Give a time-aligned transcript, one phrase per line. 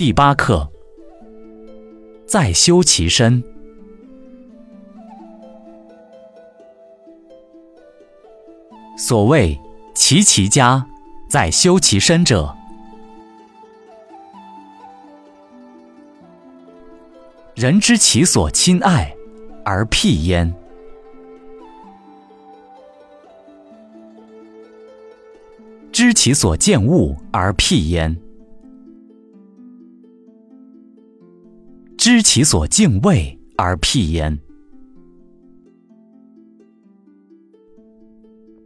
[0.00, 0.66] 第八课，
[2.26, 3.44] 再修其身。
[8.96, 9.60] 所谓
[9.94, 10.86] “齐其家，
[11.28, 12.56] 在修其身”者，
[17.54, 19.14] 人知其所亲爱
[19.66, 20.50] 而辟焉，
[25.92, 28.16] 知其所见恶而辟焉，
[32.02, 34.38] 知其所敬畏而辟焉。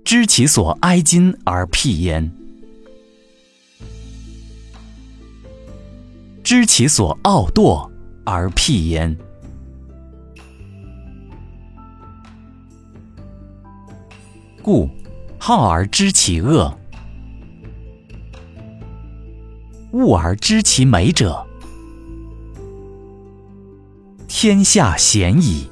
[0.05, 2.30] 知其所哀矜而辟焉，
[6.45, 7.91] 知其所傲惰
[8.25, 9.16] 而辟焉。
[14.62, 14.89] 故
[15.41, 16.73] 好而知其恶，
[19.91, 21.45] 恶而知其美者，
[24.45, 25.70] 天下鲜矣。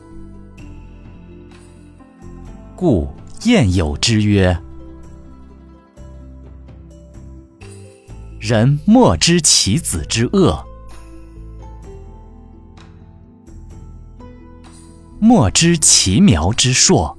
[2.74, 3.06] 故。
[3.44, 4.58] 晏有之曰
[8.40, 10.64] ：“人莫知其子之恶，
[15.20, 17.18] 莫知其苗之硕。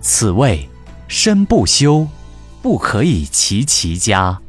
[0.00, 0.66] 此谓
[1.06, 2.08] 身不修，
[2.62, 4.40] 不可以齐其家。”